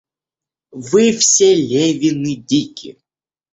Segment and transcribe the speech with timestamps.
[0.81, 2.97] Вы все Левины дики.